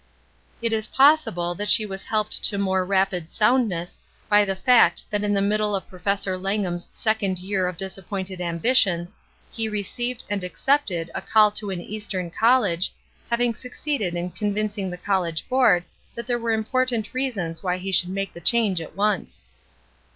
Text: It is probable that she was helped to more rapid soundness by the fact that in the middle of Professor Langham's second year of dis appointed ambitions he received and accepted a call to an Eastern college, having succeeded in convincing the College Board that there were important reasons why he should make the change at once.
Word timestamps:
It 0.63 0.73
is 0.73 0.87
probable 0.87 1.53
that 1.53 1.69
she 1.69 1.85
was 1.85 2.01
helped 2.05 2.43
to 2.45 2.57
more 2.57 2.83
rapid 2.83 3.29
soundness 3.31 3.99
by 4.29 4.45
the 4.45 4.55
fact 4.55 5.05
that 5.11 5.23
in 5.23 5.35
the 5.35 5.43
middle 5.43 5.75
of 5.75 5.87
Professor 5.87 6.39
Langham's 6.39 6.89
second 6.95 7.37
year 7.37 7.67
of 7.67 7.77
dis 7.77 7.99
appointed 7.99 8.41
ambitions 8.41 9.15
he 9.51 9.69
received 9.69 10.23
and 10.27 10.43
accepted 10.43 11.11
a 11.13 11.21
call 11.21 11.51
to 11.51 11.69
an 11.69 11.81
Eastern 11.81 12.31
college, 12.31 12.91
having 13.29 13.53
succeeded 13.53 14.15
in 14.15 14.31
convincing 14.31 14.89
the 14.89 14.97
College 14.97 15.47
Board 15.47 15.83
that 16.15 16.25
there 16.25 16.39
were 16.39 16.51
important 16.53 17.13
reasons 17.13 17.61
why 17.61 17.77
he 17.77 17.91
should 17.91 18.09
make 18.09 18.33
the 18.33 18.41
change 18.41 18.81
at 18.81 18.95
once. 18.95 19.45